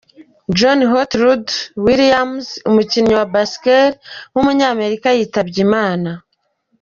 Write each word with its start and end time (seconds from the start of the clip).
John 0.57 0.81
Hot 0.91 1.11
Rod 1.23 1.45
Williams, 1.85 2.47
umukinnyi 2.69 3.11
wa 3.19 3.27
basketball 3.33 3.99
w’umunyamerika, 4.33 5.07
yitabye 5.17 5.59
Imana. 5.67 6.09